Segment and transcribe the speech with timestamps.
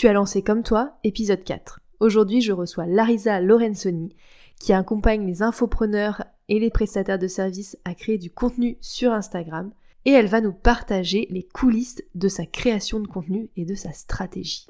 [0.00, 1.80] Tu as lancé comme toi, épisode 4.
[2.00, 4.16] Aujourd'hui, je reçois Larisa Lorenzoni,
[4.58, 9.70] qui accompagne les infopreneurs et les prestataires de services à créer du contenu sur Instagram.
[10.06, 13.92] Et elle va nous partager les coulisses de sa création de contenu et de sa
[13.92, 14.66] stratégie.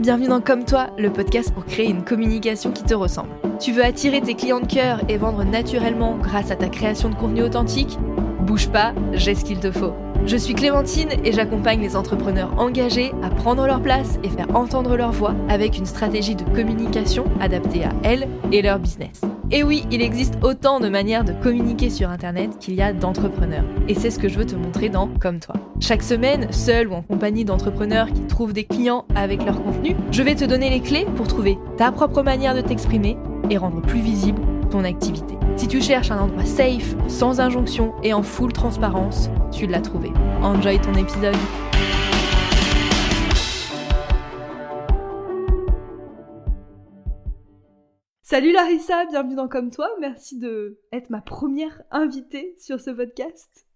[0.00, 3.28] Bienvenue dans Comme toi, le podcast pour créer une communication qui te ressemble.
[3.60, 7.14] Tu veux attirer tes clients de cœur et vendre naturellement grâce à ta création de
[7.14, 7.98] contenu authentique?
[8.40, 9.92] Bouge pas, j'ai ce qu'il te faut.
[10.26, 14.96] Je suis Clémentine et j'accompagne les entrepreneurs engagés à prendre leur place et faire entendre
[14.96, 19.22] leur voix avec une stratégie de communication adaptée à elles et leur business.
[19.50, 23.64] Et oui, il existe autant de manières de communiquer sur Internet qu'il y a d'entrepreneurs.
[23.88, 25.56] Et c'est ce que je veux te montrer dans Comme toi.
[25.80, 30.22] Chaque semaine, seul ou en compagnie d'entrepreneurs qui trouvent des clients avec leur contenu, je
[30.22, 33.16] vais te donner les clés pour trouver ta propre manière de t'exprimer
[33.48, 34.40] et rendre plus visible
[34.78, 35.34] activité.
[35.56, 40.10] Si tu cherches un endroit safe, sans injonction et en full transparence, tu l'as trouvé.
[40.42, 41.34] Enjoy ton épisode.
[48.22, 49.90] Salut Larissa, bienvenue dans Comme toi.
[50.00, 53.66] Merci de être ma première invitée sur ce podcast.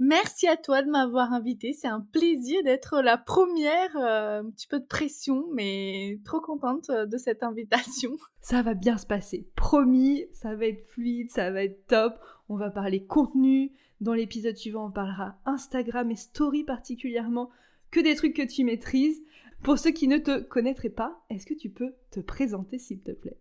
[0.00, 1.72] Merci à toi de m'avoir invitée.
[1.72, 3.96] C'est un plaisir d'être la première.
[3.96, 8.10] Euh, un petit peu de pression, mais trop contente euh, de cette invitation.
[8.40, 9.48] Ça va bien se passer.
[9.54, 12.18] Promis, ça va être fluide, ça va être top.
[12.48, 13.72] On va parler contenu.
[14.00, 17.48] Dans l'épisode suivant, on parlera Instagram et Story particulièrement.
[17.90, 19.22] Que des trucs que tu maîtrises.
[19.62, 23.12] Pour ceux qui ne te connaîtraient pas, est-ce que tu peux te présenter s'il te
[23.12, 23.38] plaît?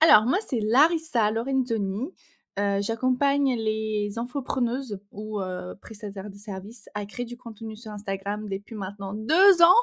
[0.00, 2.14] Alors, moi, c'est Larissa Lorenzoni.
[2.58, 8.46] Euh, j'accompagne les infopreneuses ou euh, prestataires de services à créer du contenu sur Instagram
[8.46, 9.82] depuis maintenant deux ans.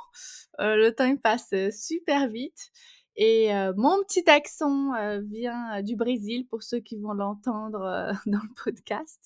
[0.59, 2.69] Euh, le temps passe super vite.
[3.21, 9.19] Et mon petit accent vient du Brésil pour ceux qui vont l'entendre dans le podcast.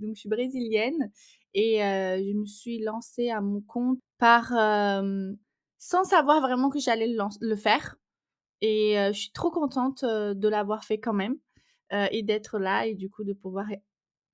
[0.00, 1.12] Donc je suis brésilienne
[1.54, 4.46] et je me suis lancée à mon compte par
[5.78, 7.94] sans savoir vraiment que j'allais le, faire.
[8.60, 11.36] Et je suis trop contente de l'avoir fait quand même
[11.90, 13.66] et d'être là et du coup de pouvoir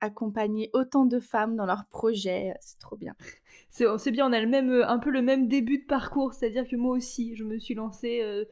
[0.00, 2.52] accompagner autant de femmes dans leurs projets.
[2.60, 3.14] C'est trop bien.
[3.70, 6.76] C'est bien, on a le même, un peu le même début de parcours, c'est-à-dire que
[6.76, 8.46] moi aussi, je me suis lancée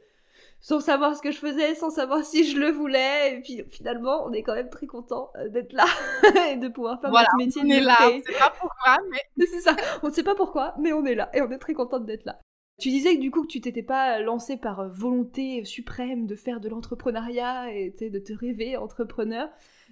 [0.61, 3.35] sans savoir ce que je faisais, sans savoir si je le voulais.
[3.35, 5.87] Et puis finalement, on est quand même très content d'être là
[6.51, 7.62] et de pouvoir faire notre métier.
[7.65, 8.99] On est là, on sait pas pourquoi,
[9.37, 9.77] mais c'est ça.
[10.03, 12.25] On ne sait pas pourquoi, mais on est là et on est très contente d'être
[12.25, 12.39] là.
[12.78, 16.34] Tu disais que du coup que tu t'étais pas lancé par euh, volonté suprême de
[16.34, 19.49] faire de l'entrepreneuriat et de te rêver entrepreneur.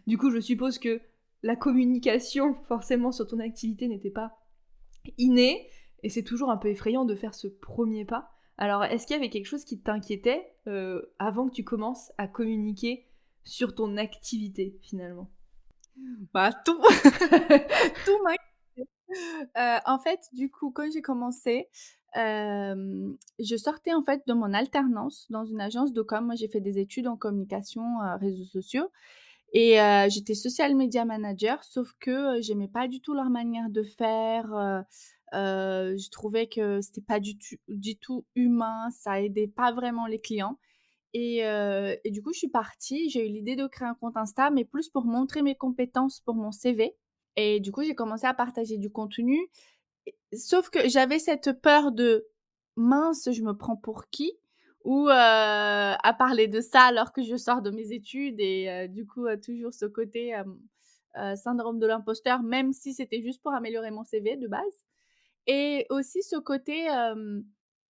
[0.06, 1.00] Du coup, je suppose que
[1.42, 4.38] la communication forcément sur ton activité n'était pas
[5.18, 5.68] innée
[6.02, 8.30] et c'est toujours un peu effrayant de faire ce premier pas.
[8.58, 12.28] Alors, est-ce qu'il y avait quelque chose qui t'inquiétait euh, avant que tu commences à
[12.28, 13.06] communiquer
[13.44, 15.30] sur ton activité finalement?
[16.32, 16.78] Bah tout,
[18.06, 18.90] tout m'inquiétait.
[19.56, 21.68] Euh, en fait, du coup, quand j'ai commencé,
[22.14, 26.24] je sortais en fait de mon alternance dans une agence de com.
[26.26, 27.82] Moi, j'ai fait des études en communication,
[28.20, 28.90] réseaux sociaux.
[29.52, 29.76] Et
[30.08, 34.84] j'étais social media manager, sauf que j'aimais pas du tout leur manière de faire.
[35.32, 40.58] je trouvais que c'était pas du tout, humain, ça aidait pas vraiment les clients.
[41.12, 43.10] Et, et du coup, je suis partie.
[43.10, 46.34] J'ai eu l'idée de créer un compte Insta, mais plus pour montrer mes compétences pour
[46.34, 46.96] mon CV.
[47.36, 49.38] Et du coup, j'ai commencé à partager du contenu.
[50.32, 52.26] Sauf que j'avais cette peur de
[52.76, 54.32] mince, je me prends pour qui?
[54.84, 59.26] Ou à parler de ça alors que je sors de mes études et du coup
[59.44, 60.34] toujours ce côté
[61.34, 64.84] syndrome de l'imposteur, même si c'était juste pour améliorer mon CV de base.
[65.46, 66.86] Et aussi ce côté,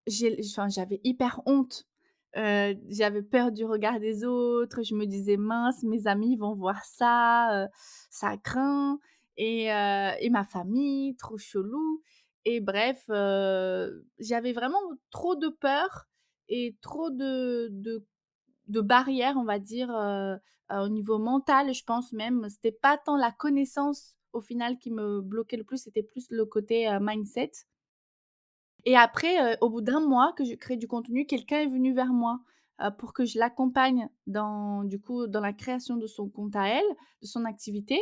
[0.07, 1.87] j'avais hyper honte.
[2.33, 4.83] j'avais peur du regard des autres.
[4.83, 7.69] Je me disais mince, mes amis vont voir ça,
[8.09, 8.99] ça craint.
[9.37, 12.01] Et, et ma famille, trop chelou.
[12.45, 13.03] Et bref,
[14.19, 16.07] j'avais vraiment trop de peur
[16.49, 17.69] et trop de,
[18.67, 19.89] de, barrières, on va dire,
[20.69, 22.47] au niveau mental, je pense même.
[22.49, 26.45] C'était pas tant la connaissance au final qui me bloquait le plus, c'était plus le
[26.45, 27.51] côté mindset.
[28.85, 32.13] Et après, au bout d'un mois que je crée du contenu, quelqu'un est venu vers
[32.13, 32.39] moi
[32.97, 37.45] pour que je l'accompagne dans, dans la création de son compte à elle, de son
[37.45, 38.01] activité.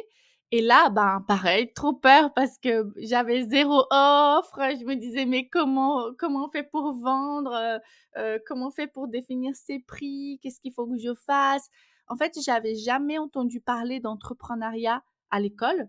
[0.51, 4.57] Et là, ben pareil, trop peur parce que j'avais zéro offre.
[4.79, 7.51] Je me disais mais comment comment on fait pour vendre?
[7.53, 7.77] Euh,
[8.17, 10.39] euh, Comment on fait pour définir ses prix?
[10.41, 11.69] Qu'est-ce qu'il faut que je fasse?
[12.07, 15.87] En fait, j'avais jamais entendu parler d'entrepreneuriat à l'école.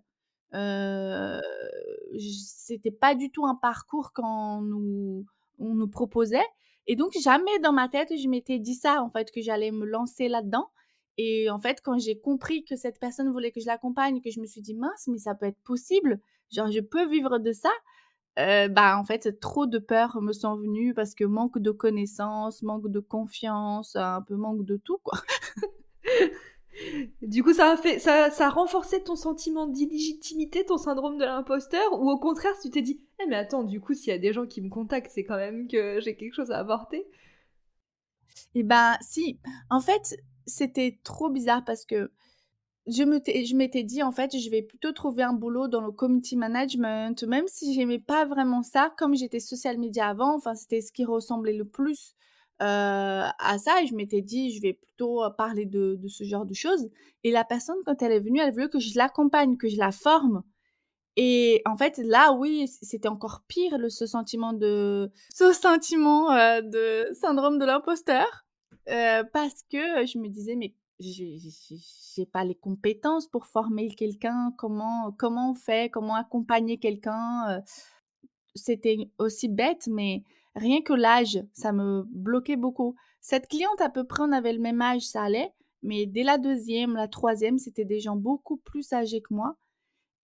[0.55, 1.41] Euh,
[2.19, 4.25] C'était pas du tout un parcours qu'on
[5.59, 6.45] on nous proposait.
[6.87, 9.87] Et donc jamais dans ma tête je m'étais dit ça en fait que j'allais me
[9.87, 10.71] lancer là-dedans.
[11.23, 14.41] Et en fait, quand j'ai compris que cette personne voulait que je l'accompagne, que je
[14.41, 16.19] me suis dit mince, mais ça peut être possible,
[16.51, 17.69] genre je peux vivre de ça,
[18.39, 22.63] euh, bah en fait trop de peurs me sont venues parce que manque de connaissances,
[22.63, 25.19] manque de confiance, un peu manque de tout quoi.
[27.21, 31.25] du coup, ça a fait, ça, ça a renforcé ton sentiment d'illégitimité, ton syndrome de
[31.25, 34.19] l'imposteur, ou au contraire, tu t'es dit, eh mais attends, du coup, s'il y a
[34.19, 37.07] des gens qui me contactent, c'est quand même que j'ai quelque chose à apporter?
[38.55, 39.39] Eh ben, si.
[39.69, 40.17] En fait,
[40.51, 42.11] c'était trop bizarre parce que
[42.87, 47.23] je m'étais dit, en fait, je vais plutôt trouver un boulot dans le community management,
[47.25, 51.05] même si j'aimais pas vraiment ça, comme j'étais social media avant, enfin, c'était ce qui
[51.05, 52.15] ressemblait le plus
[52.63, 56.25] euh, à ça, et je m'étais dit, je vais plutôt euh, parler de, de, ce
[56.25, 56.91] genre de choses.
[57.25, 59.93] Et la personne, quand elle est venue, elle voulait que je l'accompagne, que je la
[59.93, 60.43] forme.
[61.17, 67.09] Et en fait, là, oui, c'était encore pire, ce sentiment de, ce sentiment euh, de
[67.15, 68.47] syndrome de l'imposteur,
[69.33, 75.53] parce que je me disais, mais j'ai pas les compétences pour former quelqu'un, comment, comment
[75.53, 77.63] on fait, comment accompagner quelqu'un.
[78.55, 80.23] C'était aussi bête, mais
[80.55, 82.97] rien que l'âge, ça me bloquait beaucoup.
[83.21, 85.53] Cette cliente, à peu près, on avait le même âge, ça allait,
[85.83, 89.57] mais dès la deuxième, la troisième, c'était des gens beaucoup plus âgés que moi.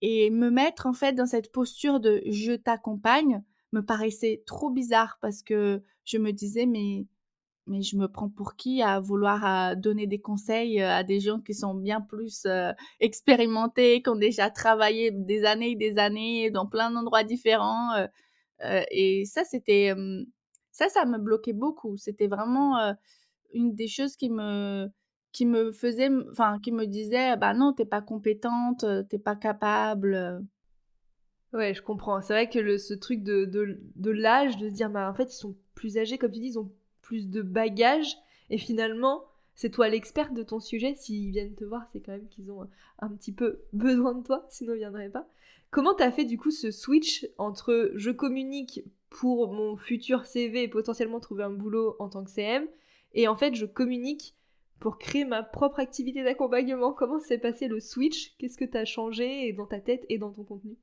[0.02, 3.42] Et me mettre en fait dans cette posture de je t'accompagne
[3.72, 7.06] me paraissait trop bizarre parce que je me disais mais
[7.66, 11.54] mais je me prends pour qui à vouloir donner des conseils à des gens qui
[11.54, 12.46] sont bien plus
[13.00, 17.90] expérimentés, qui ont déjà travaillé des années et des années dans plein d'endroits différents.
[18.90, 19.94] et ça, c'était
[20.70, 21.96] ça, ça me bloquait beaucoup.
[21.96, 22.94] C'était vraiment
[23.52, 24.88] une des choses qui me
[25.36, 30.42] qui me faisait, enfin, qui me disait, bah non, t'es pas compétente, t'es pas capable.
[31.52, 32.22] Ouais, je comprends.
[32.22, 35.24] C'est vrai que le, ce truc de, de, de l'âge, de dire, bah en fait,
[35.24, 36.72] ils sont plus âgés, comme tu dis, ils ont
[37.06, 38.16] plus de bagages
[38.50, 39.24] et finalement
[39.54, 40.94] c'est toi l'expert de ton sujet.
[40.96, 42.68] S'ils viennent te voir, c'est quand même qu'ils ont
[42.98, 45.28] un petit peu besoin de toi, sinon ils viendraient pas.
[45.70, 50.68] Comment t'as fait du coup ce switch entre je communique pour mon futur CV et
[50.68, 52.66] potentiellement trouver un boulot en tant que CM
[53.14, 54.34] et en fait je communique
[54.78, 56.92] pour créer ma propre activité d'accompagnement?
[56.92, 58.36] Comment s'est passé le switch?
[58.36, 60.76] Qu'est-ce que t'as changé dans ta tête et dans ton contenu?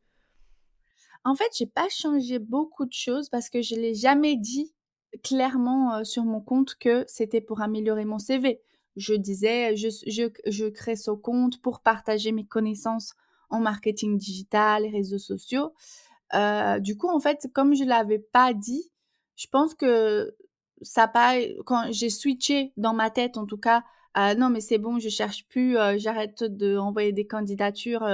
[1.24, 4.74] En fait, j'ai pas changé beaucoup de choses parce que je l'ai jamais dit
[5.22, 8.62] clairement sur mon compte que c'était pour améliorer mon CV.
[8.96, 13.14] Je disais, je, je, crée ce compte pour partager mes connaissances
[13.50, 15.74] en marketing digital et réseaux sociaux.
[16.80, 18.92] du coup, en fait, comme je l'avais pas dit,
[19.36, 20.36] je pense que
[20.82, 21.36] ça pas
[21.66, 23.84] quand j'ai switché dans ma tête, en tout cas,
[24.16, 28.06] non mais c'est bon, je cherche plus, j'arrête d'envoyer des candidatures,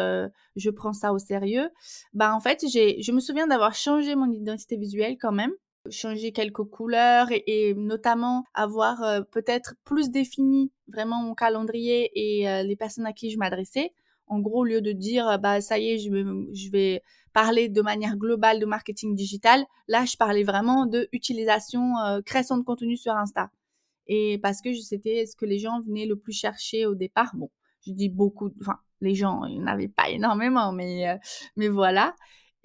[0.56, 1.69] je prends ça au sérieux.
[2.13, 5.54] Bah en fait, je me souviens d'avoir changé mon identité visuelle quand même
[5.91, 12.63] changer quelques couleurs et, notamment avoir euh, peut-être plus défini vraiment mon calendrier et euh,
[12.63, 13.94] les personnes à qui je m'adressais.
[14.27, 17.01] En gros, au lieu de dire euh, bah ça y est, je vais,
[17.31, 21.94] parler de manière globale de marketing digital, là je parlais vraiment de utilisation,
[22.25, 23.51] création de contenu sur Insta.
[24.07, 27.31] Et parce que c'était ce que les gens venaient le plus chercher au départ.
[27.35, 27.51] Bon,
[27.85, 31.19] je dis beaucoup, enfin les gens, il n'y en avait pas énormément, mais
[31.56, 32.15] mais voilà.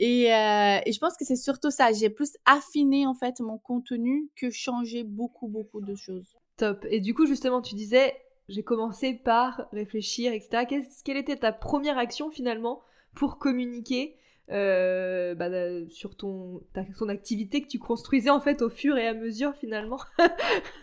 [0.01, 1.93] Euh, et, je pense que c'est surtout ça.
[1.93, 6.35] J'ai plus affiné en fait mon contenu que changé beaucoup beaucoup de choses.
[6.57, 6.85] Top.
[6.91, 8.15] Et du coup justement tu disais
[8.49, 10.65] j'ai commencé par réfléchir etc.
[11.05, 12.83] quelle était ta première action finalement
[13.15, 14.17] pour communiquer
[14.51, 16.63] euh, bah, euh, sur ton,
[16.99, 20.01] ton activité que tu construisais en fait au fur et à mesure finalement?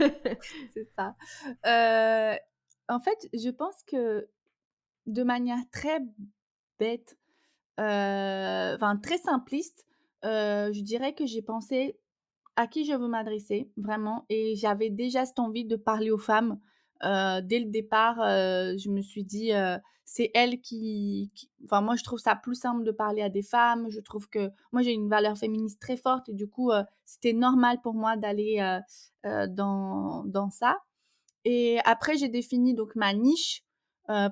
[0.73, 1.15] C'est ça.
[2.87, 4.29] en fait je pense que
[5.05, 5.99] de manière très
[6.79, 7.17] bête
[7.77, 9.85] enfin très simpliste,
[10.23, 11.97] je dirais que j'ai pensé
[12.55, 16.59] à qui je veux m'adresser vraiment et j'avais déjà cette envie de parler aux femmes.
[17.01, 19.51] dès le départ, je me suis dit,
[20.05, 21.31] c'est elle qui,
[21.63, 23.89] Enfin, moi, je trouve ça plus simple de parler à des femmes.
[23.89, 26.71] Je trouve que moi, j'ai une valeur féministe très forte et du coup,
[27.05, 28.79] c'était normal pour moi d'aller
[29.23, 30.79] dans, dans ça.
[31.45, 33.63] Et après, j'ai défini donc ma niche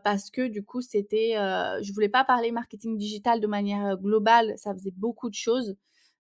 [0.04, 1.34] parce que du coup, c'était,
[1.82, 5.76] je voulais pas parler marketing digital de manière globale, ça faisait beaucoup de choses.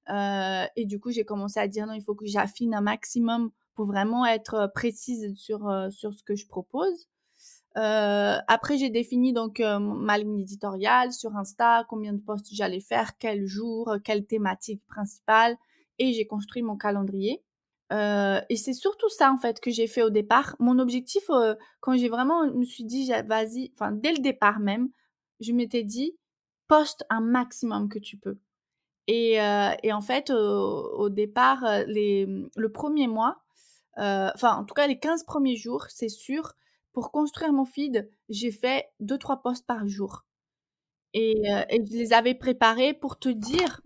[0.10, 3.86] et du coup, j'ai commencé à dire non, il faut que j'affine un maximum pour
[3.86, 7.08] vraiment être précise sur, sur ce que je propose.
[7.76, 13.46] après, j'ai défini donc ma ligne éditoriale sur Insta, combien de posts j'allais faire, quel
[13.46, 15.58] jour, quelle thématique principale,
[15.98, 17.44] et j'ai construit mon calendrier.
[17.92, 20.56] Et c'est surtout ça en fait que j'ai fait au départ.
[20.60, 21.30] Mon objectif,
[21.80, 24.90] quand j'ai vraiment me suis dit, vas-y, enfin dès le départ même,
[25.40, 26.16] je m'étais dit,
[26.68, 28.38] poste un maximum que tu peux.
[29.08, 29.34] Et,
[29.84, 33.42] et en fait, au départ, les, le premier mois,
[33.98, 36.54] enfin en tout cas les 15 premiers jours, c'est sûr,
[36.94, 40.26] pour construire mon feed, j'ai fait 2-3 posts par jour
[41.14, 43.82] et et je les avais préparés pour te dire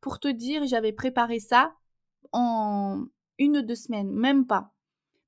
[0.00, 1.74] pour te dire, j'avais préparé ça
[2.32, 3.04] en
[3.38, 4.72] une ou deux semaines, même pas.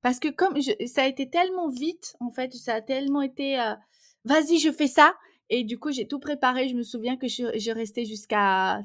[0.01, 3.57] Parce que comme ça a été tellement vite, en fait, ça a tellement été
[4.25, 5.15] vas-y, je fais ça.
[5.49, 6.69] Et du coup, j'ai tout préparé.
[6.69, 8.81] Je me souviens que je, restais jusqu'à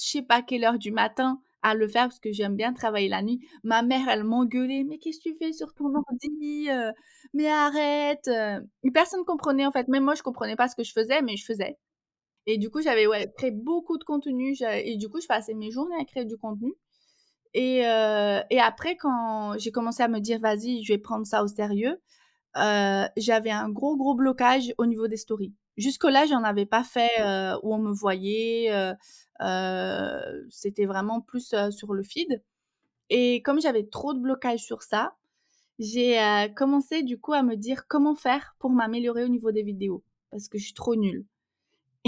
[0.00, 3.08] je sais pas quelle heure du matin à le faire parce que j'aime bien travailler
[3.08, 3.40] la nuit.
[3.64, 6.68] Ma mère, elle m'engueulait, mais qu'est-ce que tu fais sur ton ordi
[7.34, 8.30] Mais arrête
[8.94, 9.88] Personne ne comprenait en fait.
[9.88, 11.78] Même moi, je comprenais pas ce que je faisais, mais je faisais.
[12.46, 14.56] Et du coup, j'avais ouais, créé beaucoup de contenu.
[14.62, 16.74] Et du coup, je passais mes journées à créer du contenu.
[17.54, 21.48] Et, et après, quand j'ai commencé à me dire, vas-y, je vais prendre ça au
[21.48, 22.00] sérieux,
[22.54, 25.54] j'avais un gros, gros blocage au niveau des stories.
[25.76, 27.10] Jusque-là, j'en avais pas fait
[27.62, 28.70] où on me voyait.
[30.50, 32.42] C'était vraiment plus sur le feed.
[33.10, 35.14] Et comme j'avais trop de blocage sur ça,
[35.78, 36.18] j'ai
[36.56, 40.02] commencé du coup à me dire comment faire pour m'améliorer au niveau des vidéos.
[40.30, 41.24] Parce que je suis trop nulle.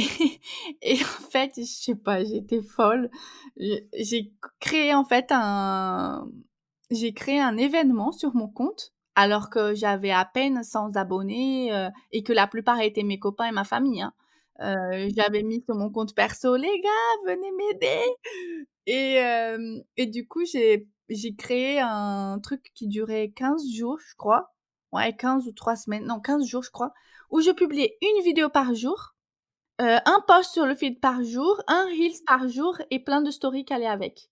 [0.82, 3.10] Et, en fait, je sais pas, j'étais folle.
[3.56, 6.28] J'ai créé en fait un,
[6.90, 11.88] j'ai créé un événement sur mon compte alors que j'avais à peine 100 abonnés euh,
[12.12, 14.02] et que la plupart étaient mes copains et ma famille.
[14.02, 14.12] Hein.
[14.60, 18.02] Euh, j'avais mis sur mon compte perso, les gars, venez m'aider.
[18.86, 24.14] Et, euh, et du coup, j'ai, j'ai créé un truc qui durait 15 jours, je
[24.16, 24.52] crois.
[24.92, 26.92] Ouais, 15 ou 3 semaines, non, 15 jours, je crois,
[27.30, 29.14] où je publiais une vidéo par jour,
[29.80, 33.64] un post sur le feed par jour, un Reels par jour et plein de stories
[33.64, 34.28] qui allaient avec.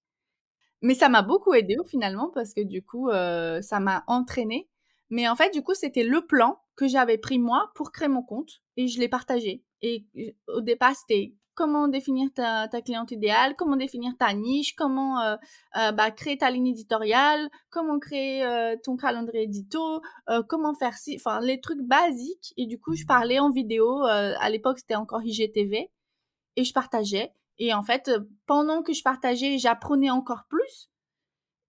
[0.83, 4.69] Mais ça m'a beaucoup aidé finalement parce que du coup, ça m'a entraîné.
[5.11, 8.23] Mais en fait, du coup, c'était le plan que j'avais pris moi pour créer mon
[8.23, 9.64] compte et je l'ai partagé.
[9.81, 10.05] Et
[10.49, 15.35] au départ, c'était comment définir ta, cliente idéale, comment définir ta niche, comment euh,
[15.77, 20.00] euh, bah, créer ta ligne éditoriale, comment créer euh, ton calendrier édito,
[20.49, 22.55] comment faire si, enfin les trucs basiques.
[22.57, 24.05] Et du coup, je parlais en vidéo.
[24.05, 25.91] à l'époque, c'était encore IGTV
[26.55, 27.33] et je partageais.
[27.59, 28.09] Et en fait,
[28.47, 30.88] pendant que je partageais, j'apprenais encore plus.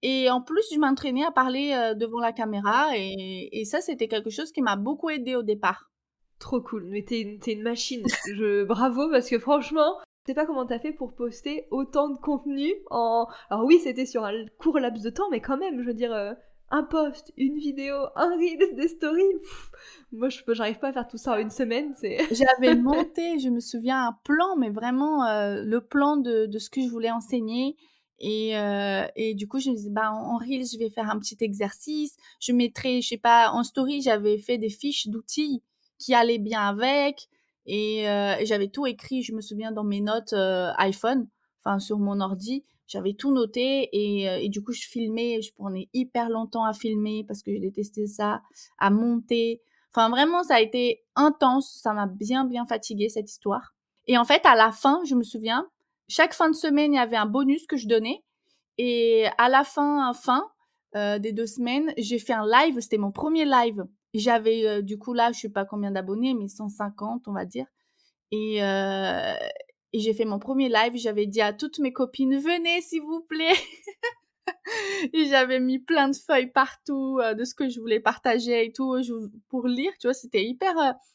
[0.03, 2.95] Et en plus, je m'entraînais à parler devant la caméra.
[2.95, 5.89] Et, et ça, c'était quelque chose qui m'a beaucoup aidé au départ.
[6.39, 8.03] Trop cool, mais t'es une, machine.
[8.27, 12.17] Je, bravo parce que franchement, je sais pas comment t'as fait pour poster autant de
[12.17, 13.27] contenu en.
[13.49, 16.13] Alors oui, c'était sur un court laps de temps, mais quand même, je veux dire,
[16.13, 16.33] euh,
[16.71, 19.23] un post, une vidéo, un reel, des stories.
[20.13, 21.93] moi, je j'arrive pas à faire tout ça en une semaine.
[22.31, 26.69] J'avais monté, je me souviens, un plan, mais vraiment euh, le plan de, de, ce
[26.69, 27.75] que je voulais enseigner.
[28.21, 31.09] Et, euh, et, du coup, je me disais, bah, en, en reel, je vais faire
[31.09, 32.15] un petit exercice.
[32.39, 35.63] Je mettrai, je sais pas, en story, j'avais fait des fiches d'outils
[35.99, 37.29] qui allait bien avec.
[37.67, 41.27] Et euh, j'avais tout écrit, je me souviens, dans mes notes euh, iPhone,
[41.59, 42.63] enfin sur mon ordi.
[42.87, 45.43] J'avais tout noté et, euh, et, du coup, je filmais.
[45.43, 48.41] Je prenais hyper longtemps à filmer parce que je détestais ça,
[48.79, 49.61] à monter.
[49.93, 51.79] Enfin, vraiment, ça a été intense.
[51.83, 53.75] Ça m'a bien, bien fatigué cette histoire.
[54.07, 55.67] Et en fait, à la fin, je me souviens,
[56.07, 58.23] chaque fin de semaine, il y avait un bonus que je donnais.
[58.79, 60.47] Et à la fin, fin
[60.95, 62.79] des deux semaines, j'ai fait un live.
[62.79, 67.27] C'était mon premier live j'avais, du coup, là, je sais pas combien d'abonnés, mais 150,
[67.27, 67.65] on va dire.
[68.31, 70.93] Et, et j'ai fait mon premier live.
[70.95, 73.55] J'avais dit à toutes mes copines, venez, s'il vous plaît.
[75.13, 78.95] et j'avais mis plein de feuilles partout de ce que je voulais partager et tout
[79.49, 79.91] pour lire.
[79.99, 80.73] Tu vois, c'était hyper.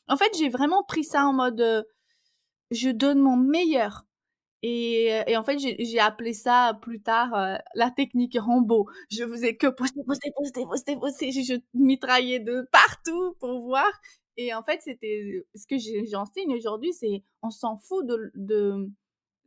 [0.08, 1.86] En fait, j'ai vraiment pris ça en mode,
[2.70, 4.04] je donne mon meilleur.
[4.66, 8.88] Et, et, en fait, j'ai appelé ça plus tard euh, la technique Rambo.
[9.11, 11.33] Je faisais que poster, poster, poster, poster, poster.
[11.33, 13.90] Je, mitraillais de partout pour voir.
[14.38, 15.76] Et en fait, c'était ce que
[16.11, 18.33] j'enseigne aujourd'hui, c'est on s'en fout de,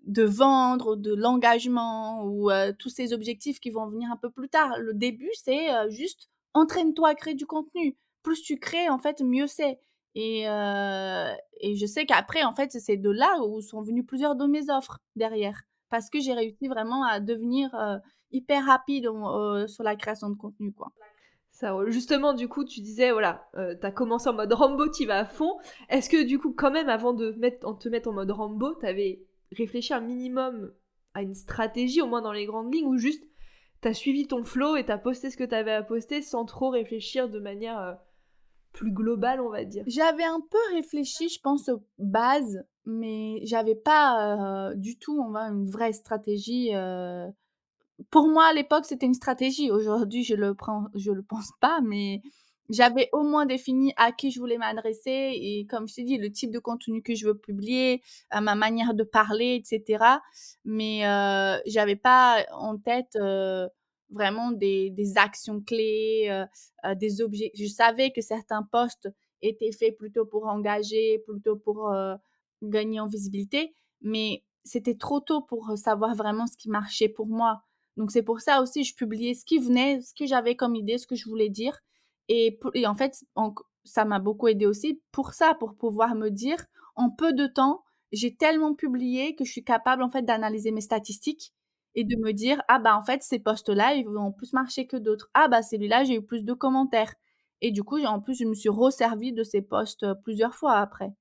[0.05, 4.49] de, vendre, de l'engagement ou euh, tous ces objectifs qui vont venir un peu plus
[4.49, 4.77] tard.
[4.77, 7.97] Le début, c'est euh, juste entraîne-toi à créer du contenu.
[8.21, 9.79] Plus tu crées, en fait, mieux c'est.
[10.19, 11.31] Et, euh,
[11.61, 14.71] et je sais qu'après, en fait, c'est de là où sont venues plusieurs de mes
[14.71, 15.61] offres derrière.
[15.91, 17.97] Parce que j'ai réussi vraiment à devenir euh,
[18.31, 20.73] hyper rapide euh, sur la création de contenu,
[21.89, 25.25] justement, du coup, tu disais, voilà, tu as commencé en mode Rambo, tu vas à
[25.25, 25.59] fond.
[25.89, 29.21] Est-ce que, du coup, quand même, avant de te mettre en mode Rambo, tu avais
[29.55, 30.73] réfléchi un minimum
[31.13, 33.23] à une stratégie, au moins dans les grandes lignes, ou juste
[33.83, 36.23] tu as suivi ton flow et tu as posté ce que tu avais à poster
[36.23, 37.99] sans trop réfléchir de manière
[38.77, 39.83] plus global, on va dire.
[39.87, 45.31] J'avais un peu réfléchi, je pense, aux bases, mais j'avais pas euh, du tout, on
[45.31, 46.69] va, une vraie stratégie.
[46.73, 47.27] Euh.
[48.11, 49.71] Pour moi, à l'époque, c'était une stratégie.
[49.71, 52.21] Aujourd'hui, je le prends, je le pense pas, mais
[52.69, 56.31] j'avais au moins défini à qui je voulais m'adresser et, comme je t'ai dit, le
[56.31, 58.03] type de contenu que je veux publier,
[58.35, 60.03] euh, ma manière de parler, etc.
[60.65, 60.99] Mais
[61.65, 63.17] j'avais pas en tête
[64.09, 66.45] vraiment des, des actions clés,
[66.95, 67.51] des objets.
[67.55, 69.09] Je savais que certains postes
[69.41, 71.91] étaient faits plutôt pour engager, plutôt pour
[72.61, 77.61] gagner en visibilité, mais c'était trop tôt pour savoir vraiment ce qui marchait pour moi.
[77.95, 80.97] Donc c'est pour ça aussi je publiais ce qui venait, ce que j'avais comme idée,
[80.97, 81.77] ce que je voulais dire.
[82.29, 83.23] Et, et en fait,
[83.83, 87.83] ça m'a beaucoup aidé aussi pour ça, pour pouvoir me dire en peu de temps,
[88.11, 91.53] j'ai tellement publié que je suis capable en fait d'analyser mes statistiques
[91.97, 94.87] et de me dire ah bah en fait ces postes là ils vont plus marcher
[94.87, 95.29] que d'autres.
[95.33, 97.13] Ah bah celui-là j'ai eu plus de commentaires.
[97.61, 101.11] Et du coup, en plus, je me suis resservie de ces postes plusieurs fois après.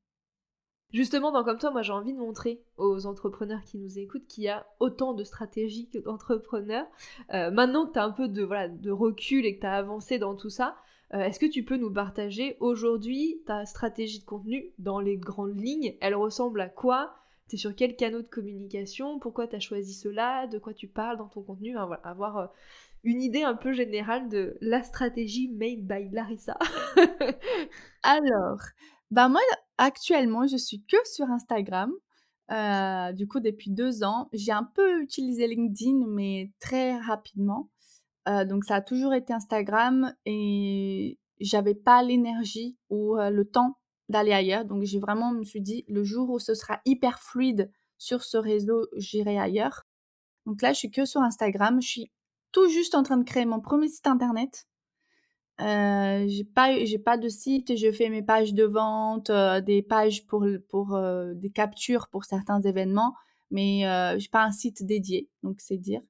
[0.92, 4.45] Justement, dans Comme toi, moi j'ai envie de montrer aux entrepreneurs qui nous écoutent qu'il
[4.45, 6.87] y a autant de stratégies que d'entrepreneurs.
[7.33, 10.37] Euh, maintenant que tu as un peu de recul et que tu as avancé dans
[10.37, 10.76] tout ça,
[11.14, 15.59] euh, est-ce que tu peux nous partager aujourd'hui ta stratégie de contenu dans les grandes
[15.59, 15.97] lignes?
[16.00, 17.14] Elle ressemble à quoi?
[17.49, 20.88] Tu es sur quel canal de communication Pourquoi tu as choisi cela De quoi tu
[20.88, 22.47] parles dans ton contenu voilà, Avoir euh,
[23.05, 26.59] une idée un peu générale de la stratégie made by Larissa.
[28.03, 28.59] Alors,
[29.12, 29.41] bah moi,
[29.79, 31.93] actuellement, je suis que sur Instagram.
[32.50, 37.71] Euh, du coup, depuis deux ans, j'ai un peu utilisé LinkedIn, mais très rapidement.
[38.29, 43.76] Euh, donc, ça a toujours été Instagram et j'avais pas l'énergie ou le temps
[44.09, 44.65] d'aller ailleurs.
[44.65, 48.37] Donc, j'ai vraiment me suis dit, le jour où ce sera hyper fluide sur ce
[48.37, 49.87] réseau, j'irai ailleurs.
[50.47, 51.81] Donc là, je suis que sur Instagram.
[51.83, 52.13] Je suis
[52.53, 54.67] tout juste en train de créer mon premier site internet.
[55.61, 56.69] Euh, j'ai pas
[57.05, 61.33] pas de site, je fais mes pages de vente, euh, des pages pour pour euh,
[61.35, 63.15] des captures pour certains événements,
[63.51, 66.03] mais euh, j'ai pas un site dédié, donc c'est dire.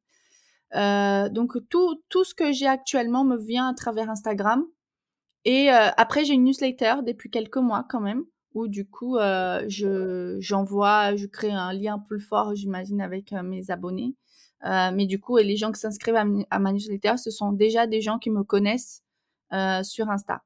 [0.72, 4.64] donc tout tout ce que j'ai actuellement me vient à travers Instagram.
[5.46, 11.16] Et après j'ai une newsletter depuis quelques mois quand même où du coup je j'envoie,
[11.16, 14.14] je crée un lien plus fort, j'imagine avec mes abonnés.
[14.64, 16.16] mais du coup, les gens qui s'inscrivent
[16.50, 19.02] à, ma newsletter, ce sont déjà des gens qui me connaissent
[19.52, 20.42] euh, sur Insta.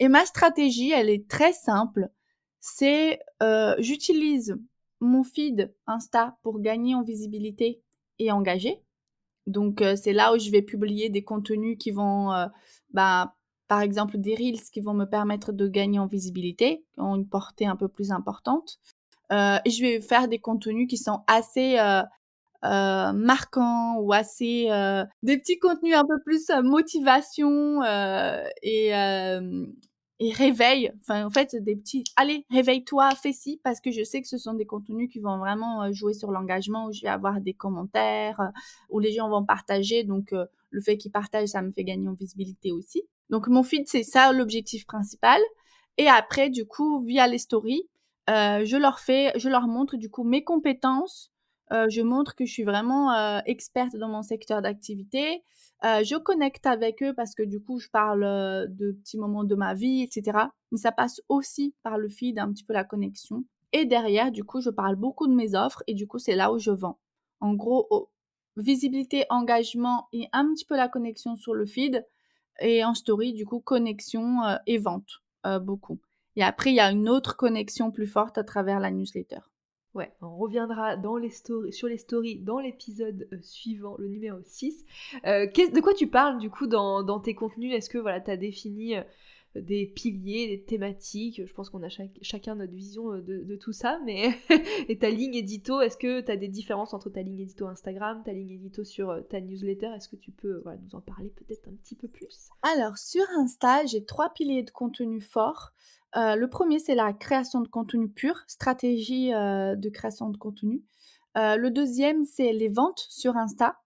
[0.00, 2.10] Et ma stratégie, elle est très simple.
[2.58, 4.56] C'est euh, j'utilise
[5.00, 7.82] mon feed Insta pour gagner en visibilité
[8.18, 8.82] et engager.
[9.46, 12.32] Donc euh, c'est là où je vais publier des contenus qui vont,
[12.90, 13.36] bah,
[13.72, 17.26] par exemple des reels qui vont me permettre de gagner en visibilité, qui ont une
[17.26, 18.78] portée un peu plus importante.
[19.30, 21.78] et je vais faire des contenus qui sont assez
[22.64, 27.82] euh, marquants ou assez euh, des petits contenus un peu plus euh, motivation
[28.62, 28.92] et
[30.24, 30.92] et réveil.
[31.00, 32.04] Enfin, en fait, des petits.
[32.16, 35.38] Allez, réveille-toi, fais ci, parce que je sais que ce sont des contenus qui vont
[35.38, 38.52] vraiment jouer sur l'engagement, où je vais avoir des commentaires,
[38.90, 40.04] où les gens vont partager.
[40.04, 40.34] Donc,
[40.70, 43.02] le fait qu'ils partagent, ça me fait gagner en visibilité aussi.
[43.32, 45.40] Donc, mon feed, c'est ça l'objectif principal.
[45.98, 47.88] Et après, du coup, via les stories,
[48.28, 51.32] je leur fais, je leur montre du coup mes compétences
[51.72, 55.42] euh, je montre que je suis vraiment euh, experte dans mon secteur d'activité.
[55.84, 58.20] Euh, je connecte avec eux parce que du coup, je parle
[58.68, 60.38] de petits moments de ma vie, etc.
[60.70, 63.44] Mais ça passe aussi par le feed, un petit peu la connexion.
[63.72, 66.52] Et derrière, du coup, je parle beaucoup de mes offres et du coup, c'est là
[66.52, 66.98] où je vends.
[67.40, 68.10] En gros,
[68.56, 72.06] visibilité, engagement et un petit peu la connexion sur le feed.
[72.60, 75.22] Et en story, du coup, connexion et vente,
[75.62, 75.98] beaucoup.
[76.36, 79.40] Et après, il y a une autre connexion plus forte à travers la newsletter.
[79.94, 84.38] Ouais, on reviendra dans les stories, sur les stories dans l'épisode euh, suivant, le numéro
[84.42, 84.86] 6.
[85.26, 87.74] Euh, de quoi tu parles du coup dans, dans tes contenus?
[87.74, 89.02] Est-ce que voilà, tu as défini euh,
[89.54, 94.00] des piliers, des thématiques Je pense qu'on a chacun notre vision de, de, tout ça,
[94.04, 94.30] mais
[94.88, 98.22] et ta ligne édito, est-ce que tu as des différences entre ta ligne édito Instagram,
[98.24, 99.90] ta ligne édito sur ta newsletter?
[99.96, 102.50] Est-ce que tu peux nous en parler peut-être un petit peu plus?
[102.62, 105.72] Alors, sur Insta, j'ai trois piliers de contenu forts.
[106.16, 110.82] Euh, le premier, c'est la création de contenu pur, stratégie euh, de création de contenu.
[111.38, 113.78] Euh, le deuxième, c'est les ventes sur Insta.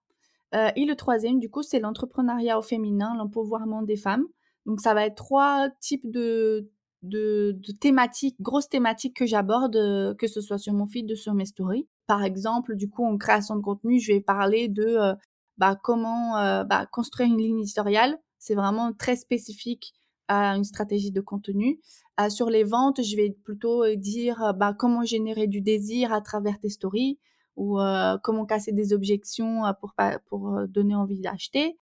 [0.53, 4.25] et le troisième, du coup, c'est l'entrepreneuriat au féminin, l'empouvoirment des femmes.
[4.67, 6.69] Donc, ça va être trois types de,
[7.01, 11.45] de, thématiques, grosses thématiques que j'aborde, que ce soit sur mon feed ou sur mes
[11.45, 11.87] stories.
[12.05, 15.15] Par exemple, du coup, en création de contenu, je vais parler de
[15.57, 16.33] bah, comment
[16.65, 18.19] bah, construire une ligne éditoriale.
[18.37, 19.93] C'est vraiment très spécifique
[20.27, 21.79] à une stratégie de contenu.
[22.19, 26.13] Euh, sur les ventes, je vais plutôt euh, dire euh, bah, comment générer du désir
[26.13, 27.19] à travers tes stories
[27.55, 27.79] ou
[28.21, 29.95] comment casser des objections pour,
[30.27, 31.79] pour donner envie d'acheter.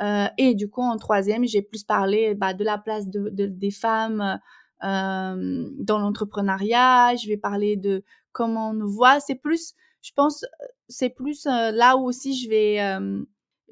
[0.00, 4.38] Et du coup, en troisième, j'ai plus parlé bah, de la place de, des femmes
[4.82, 7.14] dans l'entrepreneuriat.
[7.16, 9.20] Je vais parler de comment on nous voit.
[9.20, 10.44] C'est plus, je pense,
[10.88, 12.78] c'est plus là où aussi je vais,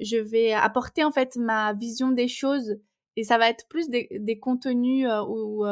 [0.00, 2.76] je vais apporter en fait ma vision des choses
[3.16, 5.64] et ça va être plus des, des contenus où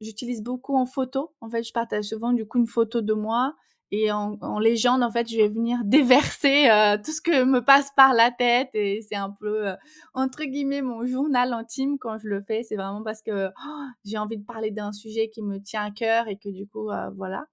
[0.00, 1.32] j'utilise beaucoup en photo.
[1.40, 3.54] En fait, je partage souvent du coup une photo de moi
[3.94, 7.60] et en, en, légende, en fait, je vais venir déverser euh, tout ce que me
[7.60, 9.74] passe par la tête et c'est un peu euh,
[10.14, 12.62] entre guillemets mon journal intime quand je le fais.
[12.62, 15.90] C'est vraiment parce que oh, j'ai envie de parler d'un sujet qui me tient à
[15.90, 17.44] cœur et que du coup, euh, voilà.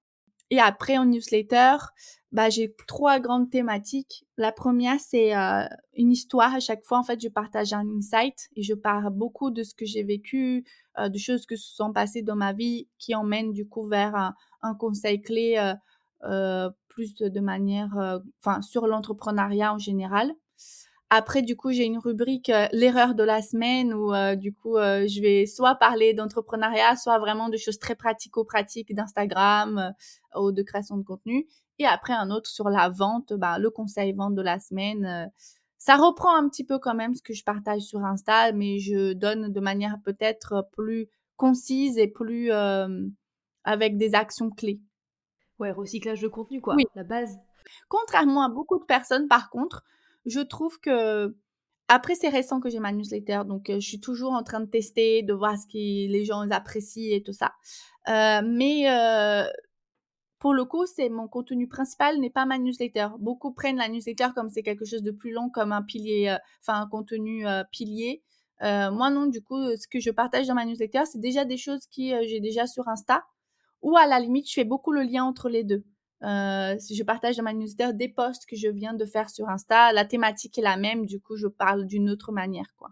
[0.49, 1.75] Et après, en newsletter,
[2.31, 4.25] bah, j'ai trois grandes thématiques.
[4.35, 5.31] La première, c'est
[5.93, 6.55] une histoire.
[6.55, 9.75] À chaque fois, en fait, je partage un insight et je parle beaucoup de ce
[9.75, 10.65] que j'ai vécu,
[10.97, 14.73] de choses qui se sont passées dans ma vie qui emmènent du coup vers un
[14.73, 15.75] conseil clé
[16.25, 20.31] euh, plus de manière, euh, enfin, sur l'entrepreneuriat en général.
[21.09, 25.21] Après, du coup, j'ai une rubrique euh, l'erreur de la semaine où, du coup, je
[25.21, 29.93] vais soit parler d'entrepreneuriat, soit vraiment de choses très pratico-pratiques d'Instagram
[30.35, 31.47] ou de création de contenu.
[31.79, 35.31] Et après, un autre sur la vente, bah, le conseil vente de la semaine.
[35.77, 39.13] ça reprend un petit peu quand même ce que je partage sur Insta, mais je
[39.13, 42.51] donne de manière peut-être plus concise et plus
[43.63, 44.81] avec des actions clés.
[45.59, 46.75] Ouais, recyclage de contenu, quoi.
[46.95, 47.37] La base.
[47.87, 49.83] Contrairement à beaucoup de personnes, par contre,
[50.25, 51.35] je trouve que
[51.91, 54.67] après, c'est récent que j'ai ma newsletter, donc euh, je suis toujours en train de
[54.67, 57.53] tester, de voir ce que les gens apprécient et tout ça.
[58.07, 59.43] Euh, mais euh,
[60.37, 63.07] pour le coup, c'est mon contenu principal n'est pas ma newsletter.
[63.17, 66.79] Beaucoup prennent la newsletter comme c'est quelque chose de plus long, comme un pilier, enfin
[66.79, 68.21] un contenu pilier.
[68.61, 71.87] moi non, du coup, ce que je partage dans ma newsletter, c'est déjà des choses
[71.87, 73.25] qui j'ai déjà sur Insta
[73.81, 75.83] ou à la limite, je fais beaucoup le lien entre les deux.
[76.23, 79.93] Euh, je partage dans ma newsletter des posts que je viens de faire sur Insta.
[79.93, 82.89] La thématique est la même, du coup, je parle d'une autre manière, quoi.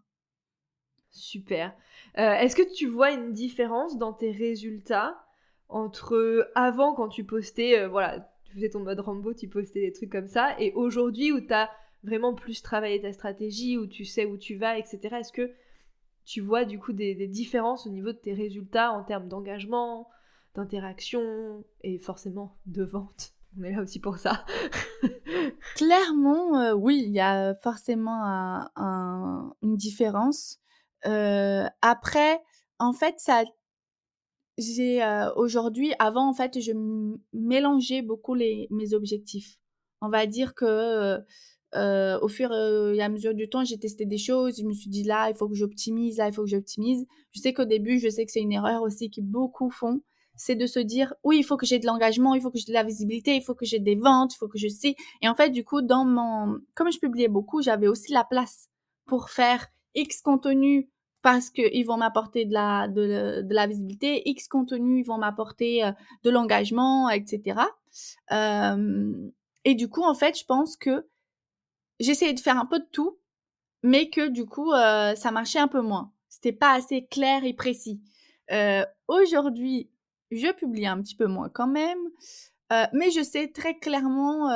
[1.09, 1.73] Super.
[2.17, 5.17] Euh, est-ce que tu vois une différence dans tes résultats
[5.67, 9.91] entre avant quand tu postais, euh, voilà, tu faisais ton mode Rambo, tu postais des
[9.91, 11.69] trucs comme ça, et aujourd'hui où tu as
[12.03, 15.17] vraiment plus travaillé ta stratégie, où tu sais où tu vas, etc.
[15.19, 15.51] Est-ce que
[16.23, 20.07] tu vois du coup des différences au niveau de tes résultats en termes d'engagement,
[20.57, 23.33] d'interaction et forcément de vente.
[23.57, 24.45] On est là aussi pour ça.
[25.75, 28.67] Clairement, euh, oui, il y a forcément
[29.61, 30.59] une différence.
[31.05, 32.41] Euh, après,
[32.79, 33.43] en fait, ça,
[34.57, 36.71] j'ai euh, aujourd'hui, avant, en fait, je
[37.33, 39.59] mélangeais beaucoup les, mes objectifs.
[40.01, 41.19] On va dire que
[41.75, 44.57] au fur et à mesure du temps, j'ai testé des choses.
[44.57, 47.05] Je me suis dit là, il faut que j'optimise, là, il faut que j'optimise.
[47.31, 50.01] Je sais qu'au début, je sais que c'est une erreur aussi qui beaucoup font
[50.37, 52.65] c'est de se dire oui, il faut que j'ai de l'engagement, il faut que j'ai
[52.65, 54.95] de la visibilité, il faut que j'ai des ventes, il faut que je sais.
[55.21, 58.69] Et en fait, du coup, dans mon, comme je publiais beaucoup, j'avais aussi la place
[59.05, 60.89] pour faire X contenu
[61.21, 65.91] parce qu'ils vont m'apporter de la, de, la visibilité, X contenu, ils vont m'apporter euh,
[66.23, 67.59] de l'engagement, etc.
[68.31, 69.29] Euh,
[69.65, 71.07] et du coup, en fait, je pense que
[71.99, 73.17] j'essayais de faire un peu de tout,
[73.83, 76.13] mais que du coup, euh, ça marchait un peu moins.
[76.29, 77.99] C'était pas assez clair et précis.
[79.09, 79.89] Aujourd'hui,
[80.31, 81.99] je publie un petit peu moins quand même,
[82.93, 84.49] mais je sais très clairement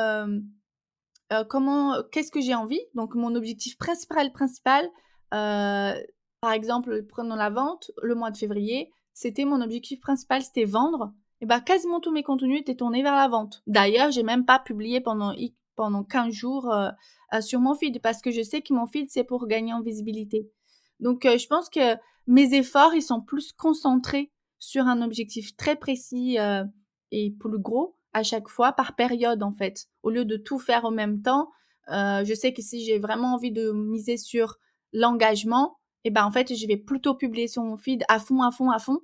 [1.49, 2.81] comment, qu'est-ce que j'ai envie.
[2.93, 4.89] Donc mon objectif principal, principal,
[5.29, 11.13] par exemple, prenons la vente, le mois de février, c'était mon objectif principal, c'était vendre.
[11.41, 13.63] Et ben quasiment tous mes contenus étaient tournés vers la vente.
[13.65, 15.33] D'ailleurs, j'ai même pas publié pendant
[15.75, 16.73] pendant 15 jours
[17.39, 20.51] sur mon feed parce que je sais que mon feed c'est pour gagner en visibilité.
[20.99, 21.95] Donc je pense que
[22.27, 24.31] mes efforts ils sont plus concentrés
[24.61, 26.63] sur un objectif très précis euh,
[27.11, 29.87] et plus gros à chaque fois par période en fait.
[30.03, 31.49] Au lieu de tout faire en même temps,
[31.89, 34.57] euh, je sais que si j'ai vraiment envie de miser sur
[34.93, 38.41] l'engagement, et eh ben en fait je vais plutôt publier sur mon feed à fond,
[38.41, 38.99] à fond, à fond.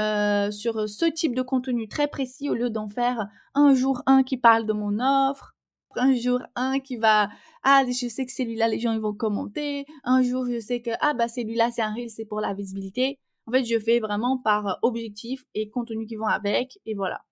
[0.00, 4.22] Euh, sur ce type de contenu très précis au lieu d'en faire un jour un
[4.22, 5.54] qui parle de mon offre,
[5.96, 7.28] un jour un qui va
[7.62, 10.92] ah je sais que celui-là les gens ils vont commenter, un jour je sais que
[11.00, 13.18] ah bah celui-là c'est un reel c'est pour la visibilité.
[13.46, 17.24] En fait, je fais vraiment par euh, objectif et contenu qui vont avec, et voilà.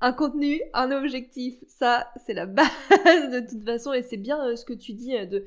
[0.00, 2.68] Un contenu, un objectif, ça, c'est la base
[3.30, 5.46] de toute façon, et c'est bien euh, ce que tu dis euh, de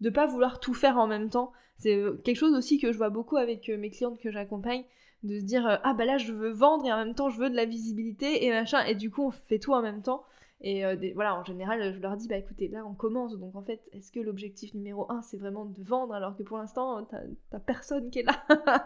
[0.00, 1.52] ne pas vouloir tout faire en même temps.
[1.78, 4.84] C'est quelque chose aussi que je vois beaucoup avec mes clientes que j'accompagne,
[5.22, 7.50] de se dire ah bah là je veux vendre et en même temps je veux
[7.50, 10.24] de la visibilité et machin, et du coup on fait tout en même temps.
[10.60, 13.62] Et euh, voilà, en général, je leur dis, bah écoutez, là on commence, donc en
[13.62, 17.06] fait, est-ce que l'objectif numéro un, c'est vraiment de vendre, alors que pour l'instant,
[17.50, 18.44] t'as personne qui est là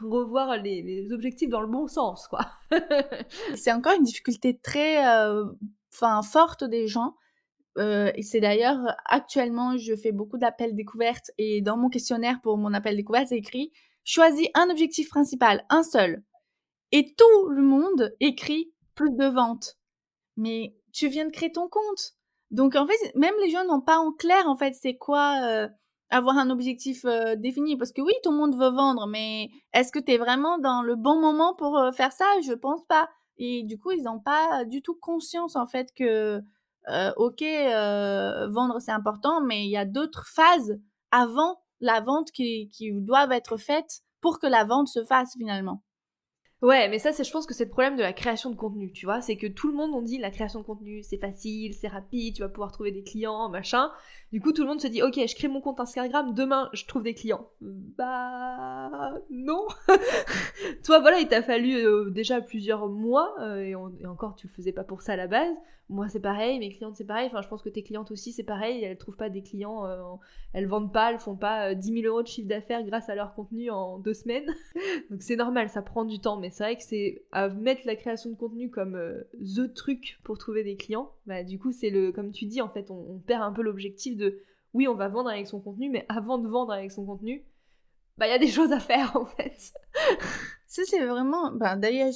[0.00, 2.46] Revoir les, objectifs dans le bon sens, quoi.
[3.54, 5.44] c'est encore une difficulté très euh,
[5.90, 7.14] forte des gens.
[7.76, 12.56] Euh, et c'est d'ailleurs, actuellement, je fais beaucoup d'appels découvertes, et dans mon questionnaire pour
[12.56, 13.72] mon appel découverte, c'est écrit,
[14.04, 16.22] choisis un objectif principal, un seul.
[16.92, 19.76] Et tout le monde écrit plus de ventes.
[20.36, 22.14] Mais tu viens de créer ton compte.
[22.50, 25.68] Donc en fait, même les gens n'ont pas en clair en fait c'est quoi euh,
[26.10, 29.92] avoir un objectif euh, défini parce que oui, tout le monde veut vendre mais est-ce
[29.92, 32.26] que tu es vraiment dans le bon moment pour euh, faire ça?
[32.44, 33.08] Je pense pas.
[33.38, 36.42] Et du coup, ils n'ont pas du tout conscience en fait que,
[37.16, 37.42] ok,
[38.52, 40.78] vendre c'est important, mais il y a d'autres phases
[41.10, 45.82] avant la vente qui doivent être faites pour que la vente se fasse finalement.
[46.62, 48.92] Ouais, mais ça, c'est, je pense que c'est le problème de la création de contenu,
[48.92, 49.22] tu vois.
[49.22, 52.34] C'est que tout le monde, on dit la création de contenu, c'est facile, c'est rapide,
[52.34, 53.90] tu vas pouvoir trouver des clients, machin.
[54.32, 56.86] Du coup, tout le monde se dit, ok, je crée mon compte Instagram, demain, je
[56.86, 57.48] trouve des clients.
[57.60, 59.66] Bah, non.
[60.84, 63.74] Toi, voilà, il t'a fallu euh, déjà plusieurs mois, euh, et,
[64.06, 65.56] encore, tu le faisais pas pour ça à la base,
[65.90, 68.44] moi c'est pareil, mes clientes c'est pareil, enfin je pense que tes clientes aussi c'est
[68.44, 70.00] pareil, elles trouvent pas des clients, euh,
[70.52, 73.14] elles vendent pas, elles font pas 10 euh, 000 euros de chiffre d'affaires grâce à
[73.14, 74.46] leur contenu en deux semaines.
[75.10, 77.96] Donc c'est normal, ça prend du temps, mais c'est vrai que c'est à mettre la
[77.96, 78.98] création de contenu comme
[79.40, 82.68] the truc pour trouver des clients, bah du coup c'est le, comme tu dis en
[82.68, 84.16] fait, on, perd un peu l'objectif
[84.74, 87.44] oui on va vendre avec son contenu, mais avant de vendre avec son contenu,
[88.18, 89.72] bah il y a des choses à faire en fait.
[90.70, 91.50] Ça, c'est vraiment.
[91.50, 92.12] Ben, D'ailleurs,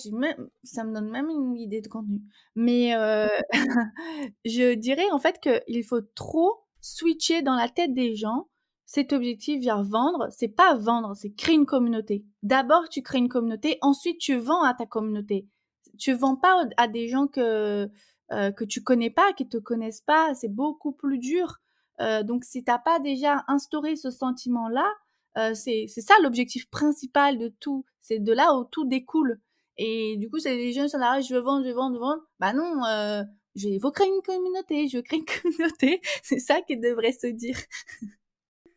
[0.62, 2.20] ça me donne même une idée de contenu.
[2.54, 3.26] Mais euh,
[4.44, 8.48] je dirais en fait qu'il faut trop switcher dans la tête des gens.
[8.86, 12.24] Cet objectif vient vendre, c'est pas vendre, c'est créer une communauté.
[12.44, 15.48] D'abord, tu crées une communauté, ensuite, tu vends à ta communauté.
[15.98, 17.90] Tu vends pas à des gens que,
[18.30, 20.34] euh, que tu connais pas, qui te connaissent pas.
[20.34, 21.60] C'est beaucoup plus dur.
[22.00, 24.90] Euh, donc, si t'as pas déjà instauré ce sentiment-là,
[25.37, 27.85] euh, c'est ça l'objectif principal de tout.
[28.00, 29.40] C'est de là où tout découle.
[29.76, 32.22] Et du coup, c'est les jeunes salariés, je veux vendre, je veux vendre, je vendre.
[32.38, 33.22] Bah non, euh,
[33.57, 36.00] il faut créer une communauté, je veux créer une communauté.
[36.22, 37.57] c'est ça qu'ils devrait se dire.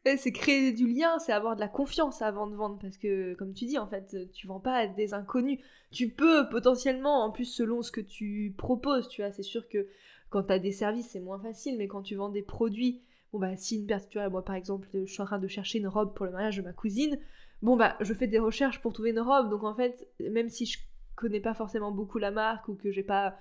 [0.06, 2.80] c'est créer du lien, c'est avoir de la confiance avant de vendre.
[2.80, 5.60] Parce que, comme tu dis, en fait, tu vends pas à des inconnus.
[5.92, 9.88] Tu peux potentiellement, en plus, selon ce que tu proposes, tu vois, c'est sûr que
[10.30, 13.02] quand tu as des services, c'est moins facile, mais quand tu vends des produits,
[13.34, 15.48] Bon bah si une personne, tu vois, moi par exemple, je suis en train de
[15.48, 17.20] chercher une robe pour le mariage de ma cousine,
[17.62, 20.66] bon bah je fais des recherches pour trouver une robe, donc en fait, même si
[20.66, 20.80] je
[21.16, 23.38] connais pas forcément beaucoup la marque ou que j'ai pas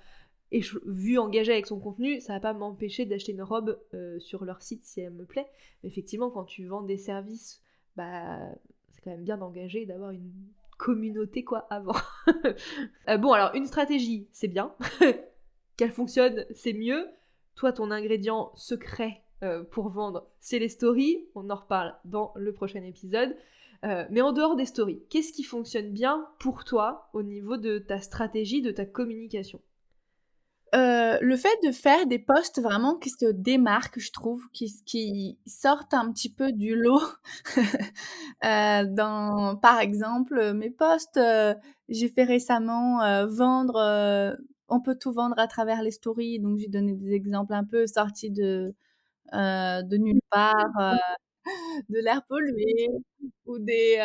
[0.85, 4.61] vu engager avec son contenu, ça va pas m'empêcher d'acheter une robe euh, sur leur
[4.61, 5.47] site si elle me plaît.
[5.83, 7.61] Mais effectivement, quand tu vends des services,
[7.95, 8.39] bah
[8.91, 10.31] c'est quand même bien d'engager, d'avoir une
[10.77, 11.95] communauté quoi avant.
[13.09, 14.73] Euh, bon alors une stratégie, c'est bien.
[15.77, 17.07] Qu'elle fonctionne, c'est mieux.
[17.55, 21.27] Toi, ton ingrédient secret, euh, pour vendre, c'est les stories.
[21.35, 23.35] On en reparle dans le prochain épisode.
[23.85, 27.77] Euh, mais en dehors des stories, qu'est-ce qui fonctionne bien pour toi au niveau de
[27.77, 29.61] ta stratégie, de ta communication?
[30.75, 35.93] Euh, le fait de faire des posts vraiment qui se démarquent, je trouve, qui, sortent
[35.93, 37.01] un petit peu du lot.
[38.41, 41.19] dans, par exemple, mes posts,
[41.87, 44.35] j'ai fait récemment vendre,
[44.67, 47.85] on peut tout vendre à travers les stories, donc j'ai donné des exemples un peu
[47.85, 48.75] sortis de,
[49.33, 50.95] de nulle part, euh,
[51.89, 52.89] de l'air pollué
[53.45, 53.97] ou des.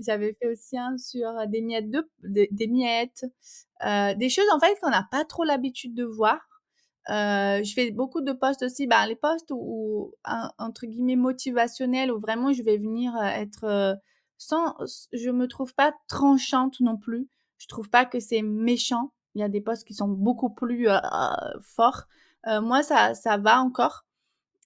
[0.00, 3.24] J'avais fait aussi un sur des miettes de des, miettes,
[3.84, 6.40] euh, des choses en fait qu'on n'a pas trop l'habitude de voir.
[7.08, 10.12] je fais beaucoup de posts aussi, bah, les posts où,
[10.58, 13.98] entre guillemets motivationnels où vraiment je vais venir être
[14.38, 14.74] sans,
[15.12, 17.28] je me trouve pas tranchante non plus.
[17.58, 19.12] Je trouve pas que c'est méchant.
[19.34, 20.88] Il y a des posts qui sont beaucoup plus
[21.62, 22.04] forts.
[22.46, 24.04] moi, ça, ça va encore.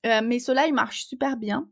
[0.06, 1.68] Euh, mais cela, marche super bien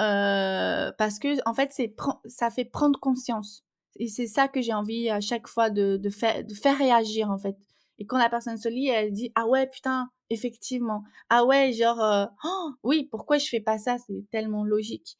[0.00, 1.94] euh, parce que en fait, c'est
[2.26, 3.64] ça fait prendre conscience.
[3.96, 6.44] Et c'est ça que j'ai envie à chaque fois de, faire,
[6.78, 7.56] réagir en fait.
[7.98, 12.00] Et quand la personne se lit, elle dit ah ouais putain effectivement ah ouais genre
[12.00, 13.96] euh, oh, oui pourquoi je fais pas ça?
[14.06, 15.18] C'est tellement logique.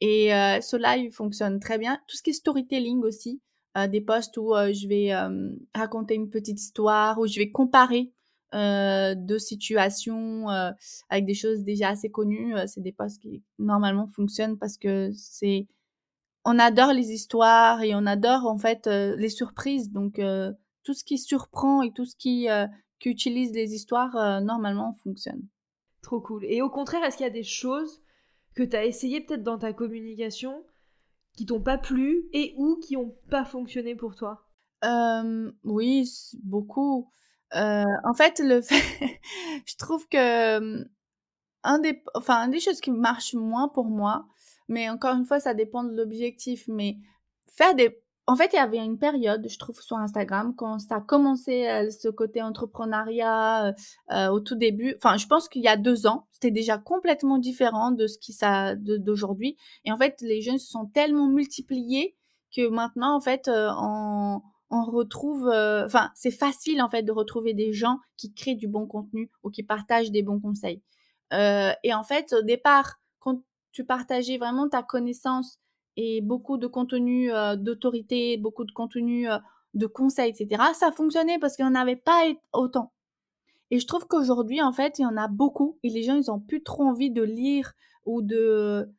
[0.00, 0.30] Et
[0.62, 1.96] cela fonctionne très bien.
[2.08, 3.40] Tout ce qui est storytelling aussi,
[3.88, 5.12] des posts où je vais
[5.74, 8.12] raconter une petite histoire, où je vais comparer
[8.54, 10.70] euh, de situations euh,
[11.08, 12.54] avec des choses déjà assez connues.
[12.54, 15.66] Euh, c'est des postes qui normalement fonctionnent parce que c'est
[16.44, 19.92] on adore les histoires et on adore en fait les surprises.
[19.92, 20.20] Donc
[20.82, 22.48] tout ce qui surprend et tout ce qui,
[22.98, 25.46] qui utilise les histoires normalement fonctionne.
[26.02, 26.44] Trop cool.
[26.46, 28.02] Et au contraire, est-ce qu'il y a des choses
[28.56, 30.64] que tu as essayé peut-être dans ta communication
[31.36, 34.44] qui t'ont pas plu et ou qui ont pas fonctionné pour toi?
[35.62, 36.10] Oui,
[36.42, 37.12] beaucoup.
[37.54, 38.82] Euh, en fait, le fait,
[39.66, 40.84] je trouve que
[41.64, 44.26] un des, enfin, des choses qui marchent moins pour moi,
[44.68, 46.64] mais encore une fois, ça dépend de l'objectif.
[46.68, 46.96] Mais
[47.46, 50.96] faire des, en fait, il y avait une période, je trouve, sur Instagram, quand ça
[50.96, 53.74] a commencé euh, ce côté entrepreneuriat
[54.12, 54.94] euh, au tout début.
[54.96, 58.32] Enfin, je pense qu'il y a deux ans, c'était déjà complètement différent de ce qui
[58.32, 59.56] ça d'aujourd'hui.
[59.84, 62.16] Et en fait, les jeunes se sont tellement multipliés
[62.54, 67.52] que maintenant, en fait, en on retrouve, euh, enfin, c'est facile en fait de retrouver
[67.52, 70.82] des gens qui créent du bon contenu ou qui partagent des bons conseils.
[71.34, 75.58] Euh, et en fait, au départ, quand tu partageais vraiment ta connaissance
[75.98, 79.28] et beaucoup de contenu euh, d'autorité, beaucoup de contenu
[79.74, 82.22] de conseils, etc., ça fonctionnait parce qu'il n'y en avait pas
[82.54, 82.92] autant.
[83.70, 86.30] Et je trouve qu'aujourd'hui, en fait, il y en a beaucoup et les gens, ils
[86.30, 87.74] ont plus trop envie de lire
[88.06, 88.90] ou de...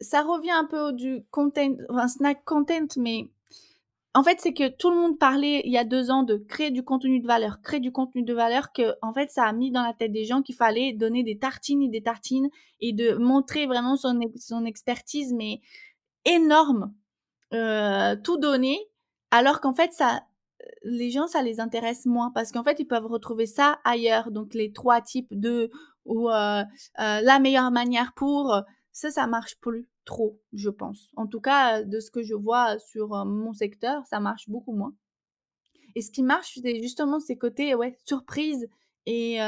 [0.00, 3.30] Ça revient un peu du content, enfin, snack content, mais
[4.16, 6.70] en fait, c'est que tout le monde parlait il y a deux ans de créer
[6.70, 9.72] du contenu de valeur, créer du contenu de valeur, que en fait, ça a mis
[9.72, 12.48] dans la tête des gens qu'il fallait donner des tartines et des tartines
[12.80, 14.20] et de montrer vraiment son,
[14.66, 15.60] expertise, mais
[16.24, 16.94] énorme,
[17.52, 18.78] euh, tout donner,
[19.32, 20.22] alors qu'en fait, ça,
[20.84, 24.30] les gens, ça les intéresse moins parce qu'en fait, ils peuvent retrouver ça ailleurs.
[24.30, 25.70] Donc, les trois types de
[26.04, 26.62] ou euh,
[27.00, 31.10] euh, la meilleure manière pour ça, ça marche plus trop, je pense.
[31.16, 34.94] En tout cas, de ce que je vois sur mon secteur, ça marche beaucoup moins.
[35.94, 38.68] Et ce qui marche, c'est justement ces côtés ouais, surprise
[39.06, 39.38] et,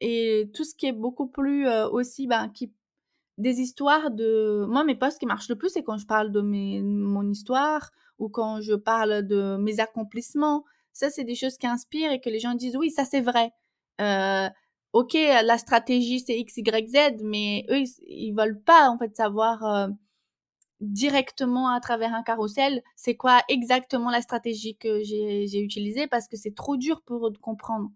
[0.00, 2.72] et tout ce qui est beaucoup plus aussi ben, qui
[3.38, 6.40] des histoires de moi mes posts qui marchent le plus c'est quand je parle de
[6.40, 10.64] mes, mon histoire ou quand je parle de mes accomplissements.
[10.92, 13.52] Ça, c'est des choses qui inspirent et que les gens disent oui, ça c'est vrai.
[14.96, 19.62] Ok, la stratégie c'est X, Y, Z, mais eux, ils, veulent pas en fait savoir
[19.64, 19.88] euh,
[20.80, 26.36] directement à travers un carrousel c'est quoi exactement la stratégie que j'ai utilisée parce que
[26.38, 27.90] c'est trop dur pour eux de comprendre.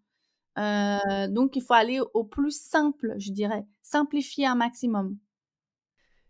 [0.59, 5.17] Euh, donc, il faut aller au plus simple, je dirais, simplifier un maximum.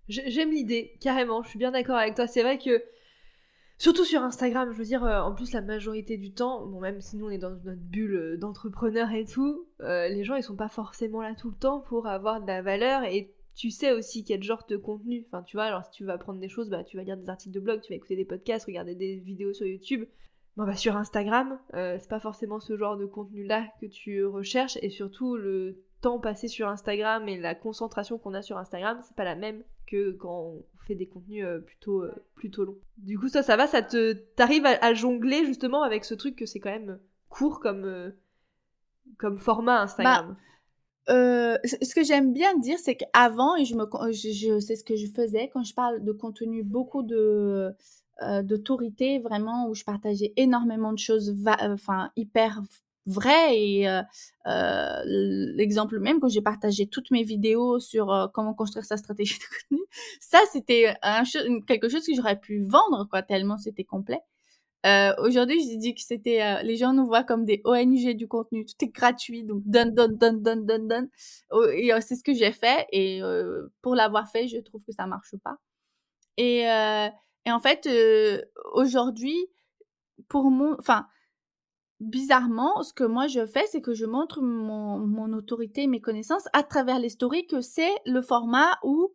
[0.08, 2.28] J'aime l'idée, carrément, je suis bien d'accord avec toi.
[2.28, 2.84] C'est vrai que
[3.80, 7.00] Surtout sur Instagram, je veux dire, euh, en plus la majorité du temps, bon même
[7.00, 10.42] si nous on est dans notre bulle euh, d'entrepreneurs et tout, euh, les gens ils
[10.42, 13.92] sont pas forcément là tout le temps pour avoir de la valeur et tu sais
[13.92, 15.24] aussi quel genre de contenu.
[15.28, 17.30] Enfin tu vois, alors si tu vas apprendre des choses, bah tu vas lire des
[17.30, 20.04] articles de blog, tu vas écouter des podcasts, regarder des vidéos sur YouTube.
[20.58, 24.76] Bon bah sur Instagram, c'est pas forcément ce genre de contenu là que tu recherches
[24.82, 29.16] et surtout le temps passé sur Instagram et la concentration qu'on a sur Instagram, c'est
[29.16, 32.78] pas la même que quand on fait des contenus euh, plutôt, euh, plutôt longs.
[32.98, 36.46] Du coup, ça, ça va, ça te, t'arrives à, jongler justement avec ce truc que
[36.46, 38.10] c'est quand même court comme, euh,
[39.18, 40.36] comme format Instagram.
[41.06, 45.06] Bah, ce que j'aime bien dire, c'est qu'avant, et je, me, sais ce que je
[45.06, 47.02] faisais quand je parle de contenu, beaucoup
[48.42, 52.62] d'autorité vraiment où je partageais énormément de choses enfin hyper
[53.10, 54.02] vrai et euh,
[54.46, 55.02] euh,
[55.54, 59.44] l'exemple même quand j'ai partagé toutes mes vidéos sur euh, comment construire sa stratégie de
[59.44, 59.84] contenu
[60.20, 60.94] ça c'était
[61.66, 64.20] quelque chose que j'aurais pu vendre quoi tellement c'était complet.
[64.84, 68.64] Aujourd'hui je dis que c'était les gens nous voient comme des ONG du contenu.
[68.64, 71.08] Tout est gratuit donc donne donne donne donne donne donne.
[71.50, 73.20] Oh, et c'est ce que j'ai fait et
[73.82, 75.56] pour l'avoir fait je trouve que ça marche pas.
[76.38, 76.60] Et
[77.46, 77.88] et en fait
[78.72, 79.36] aujourd'hui
[80.28, 81.06] pour mon enfin
[82.00, 86.48] bizarrement, ce que moi je fais, c'est que je montre mon, mon, autorité, mes connaissances
[86.52, 89.12] à travers les stories, que c'est le format où,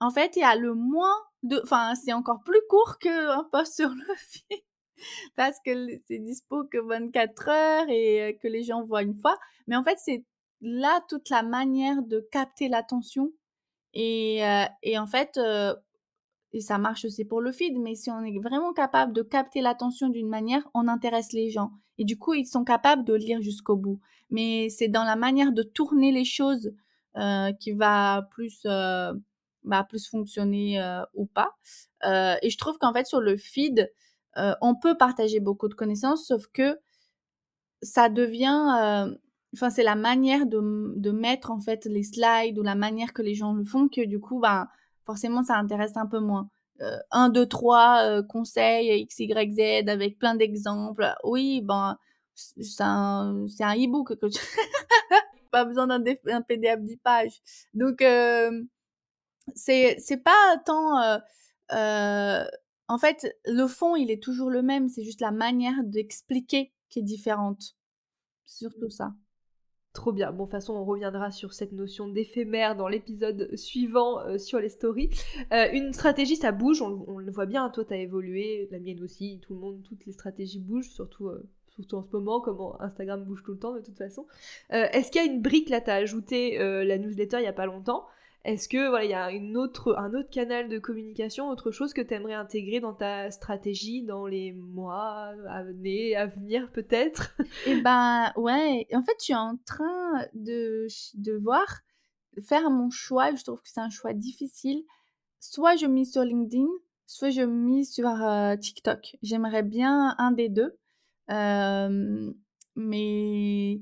[0.00, 1.60] en fait, il y a le moins de...
[1.62, 4.62] Enfin, c'est encore plus court qu'un post sur le feed,
[5.36, 5.72] parce que
[6.08, 9.38] c'est dispo que 24 heures et euh, que les gens voient une fois.
[9.66, 10.24] Mais en fait, c'est
[10.60, 13.32] là toute la manière de capter l'attention.
[13.92, 15.74] Et, euh, et en fait, euh,
[16.54, 19.60] et ça marche aussi pour le feed, mais si on est vraiment capable de capter
[19.60, 21.72] l'attention d'une manière, on intéresse les gens.
[21.98, 23.98] Et du coup, ils sont capables de lire jusqu'au bout.
[24.30, 26.72] Mais c'est dans la manière de tourner les choses
[27.16, 29.12] euh, qui va plus, euh,
[29.88, 31.56] plus fonctionner euh, ou pas.
[32.04, 33.92] et je trouve qu'en fait, sur le feed,
[34.36, 36.78] on peut partager beaucoup de connaissances, sauf que
[37.82, 39.12] ça devient
[39.54, 43.22] enfin c'est la manière de, de, mettre en fait les slides ou la manière que
[43.22, 44.66] les gens le font que du coup ben
[45.04, 46.48] forcément ça intéresse un peu moins.
[46.80, 51.14] Euh, un, deux, trois euh, conseils X, Y, Z avec plein d'exemples.
[51.22, 51.96] Oui, ben,
[52.34, 54.26] c'est un, c'est un e-book que
[55.52, 57.40] pas besoin d'un, un PDF 10 pages.
[57.74, 58.64] Donc, euh,
[59.54, 61.20] c'est, c'est pas tant,
[61.72, 62.44] euh,
[62.88, 64.88] en fait, le fond, il est toujours le même.
[64.88, 67.76] C'est juste la manière d'expliquer qui est différente.
[68.46, 69.14] Surtout ça.
[69.94, 70.32] Trop bien.
[70.32, 74.58] Bon, de toute façon, on reviendra sur cette notion d'éphémère dans l'épisode suivant euh, sur
[74.58, 75.08] les stories.
[75.52, 77.70] Euh, une stratégie, ça bouge, on, le voit bien.
[77.70, 81.48] Toi, t'as évolué, la mienne aussi, tout le monde, toutes les stratégies bougent, surtout, euh,
[81.68, 84.26] surtout en ce moment, comme Instagram bouge tout le temps de toute façon.
[84.70, 85.80] Est-ce qu'il y a une brique là?
[85.80, 88.04] T'as ajouté la newsletter il y a pas longtemps.
[88.44, 91.94] Est-ce que voilà, il y a une autre, un autre canal de communication, autre chose
[91.94, 97.34] que tu aimerais intégrer dans ta stratégie dans les mois, années, à venir peut-être?
[97.66, 101.80] Eh ben ouais, en fait je suis en train de, de voir,
[102.46, 104.84] faire mon choix, je trouve que c'est un choix difficile.
[105.40, 106.68] Soit je mise sur LinkedIn,
[107.06, 109.16] soit je mise sur euh, TikTok.
[109.22, 110.76] J'aimerais bien un des deux.
[111.30, 112.32] Euh,
[112.76, 113.80] mais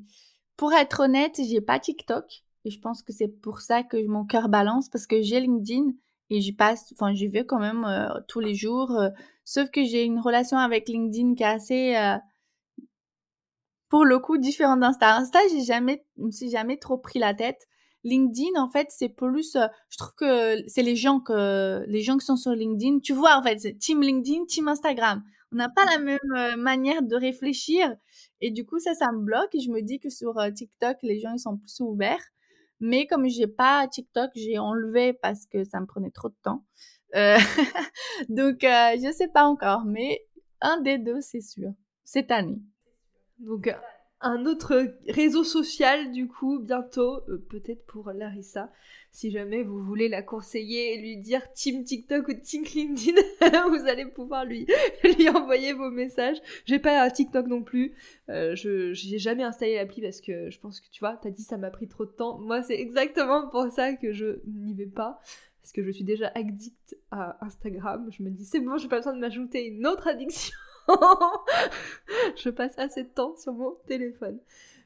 [0.56, 2.44] pour être honnête, j'ai pas TikTok.
[2.64, 5.92] Et je pense que c'est pour ça que mon cœur balance parce que j'ai LinkedIn
[6.30, 7.86] et j'y passe, enfin j'y vais quand même
[8.28, 8.96] tous les jours.
[9.44, 12.18] sauf que j'ai une relation avec LinkedIn qui est assez
[13.92, 15.16] pour le coup différente d'Insta.
[15.18, 17.68] Insta, j'ai jamais, je me suis jamais trop pris la tête.
[18.04, 19.54] LinkedIn, en fait, c'est plus,
[19.90, 23.36] je trouve que c'est les gens que, les gens qui sont sur LinkedIn, tu vois,
[23.36, 25.22] en fait, c'est team LinkedIn, team Instagram.
[25.52, 27.94] On n'a pas la même manière de réfléchir.
[28.40, 29.54] Et du coup, ça, ça me bloque.
[29.54, 32.24] Et je me dis que sur TikTok, les gens, ils sont plus ouverts.
[32.84, 36.64] Mais comme j'ai pas TikTok, j'ai enlevé parce que ça me prenait trop de temps.
[37.14, 37.38] Euh,
[38.28, 40.26] donc, euh, je sais pas encore, mais
[40.60, 41.70] un des deux, c'est sûr,
[42.02, 42.60] cette année.
[43.38, 43.72] Donc,
[44.20, 48.68] un autre réseau social, du coup, bientôt, euh, peut-être pour Larissa,
[49.12, 53.20] si jamais vous voulez la conseiller et lui dire Team TikTok ou Team LinkedIn,
[53.68, 54.66] vous allez pouvoir lui,
[55.04, 56.38] lui envoyer vos messages.
[56.64, 57.92] J'ai pas un TikTok non plus.
[58.30, 61.42] Euh, je j'ai jamais installé l'appli parce que je pense que tu vois, t'as dit
[61.42, 62.38] ça m'a pris trop de temps.
[62.38, 65.20] Moi, c'est exactement pour ça que je n'y vais pas.
[65.60, 68.08] Parce que je suis déjà addict à Instagram.
[68.10, 70.56] Je me dis, c'est bon, j'ai pas besoin de m'ajouter une autre addiction.
[72.36, 74.40] je passe assez de temps sur mon téléphone.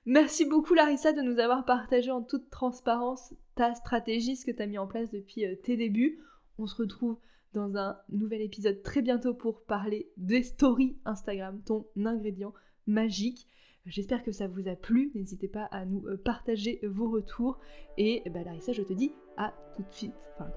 [0.07, 4.63] Merci beaucoup Larissa de nous avoir partagé en toute transparence ta stratégie, ce que tu
[4.63, 6.21] as mis en place depuis euh, tes débuts.
[6.59, 7.19] On se retrouve
[7.55, 12.55] dans un nouvel épisode très bientôt pour parler des stories Instagram, ton ingrédient
[12.87, 13.49] magique.
[13.85, 15.11] J'espère que ça vous a plu.
[15.17, 17.59] N'hésitez pas à nous euh, partager vos retours.
[17.99, 20.51] Et bah, Larissa, je te dis à tout de suite, enfin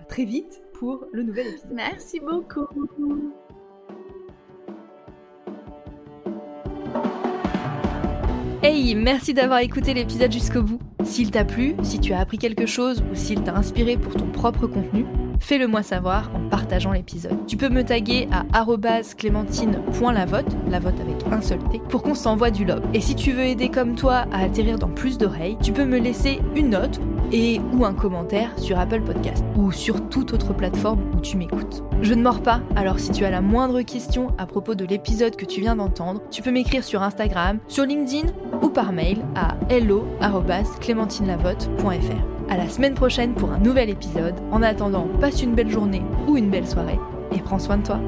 [0.00, 1.72] à très vite pour le nouvel épisode.
[1.72, 2.66] Merci beaucoup.
[8.94, 10.78] Merci d'avoir écouté l'épisode jusqu'au bout.
[11.04, 14.26] S'il t'a plu, si tu as appris quelque chose ou s'il t'a inspiré pour ton
[14.26, 15.06] propre contenu,
[15.40, 17.46] fais-le moi savoir en partageant l'épisode.
[17.46, 18.64] Tu peux me taguer à
[19.16, 22.82] clémentine.lavote, la vote avec un seul T, pour qu'on s'envoie du love.
[22.94, 25.98] Et si tu veux aider comme toi à atterrir dans plus d'oreilles, tu peux me
[25.98, 27.00] laisser une note
[27.32, 31.82] et ou un commentaire sur Apple Podcast ou sur toute autre plateforme où tu m'écoutes.
[32.02, 35.36] Je ne mords pas, alors si tu as la moindre question à propos de l'épisode
[35.36, 38.28] que tu viens d'entendre, tu peux m'écrire sur Instagram, sur LinkedIn
[38.62, 42.26] ou par mail à hello@clémentinelavotte.fr.
[42.48, 44.36] À la semaine prochaine pour un nouvel épisode.
[44.52, 47.00] En attendant, passe une belle journée ou une belle soirée
[47.34, 47.98] et prends soin de toi.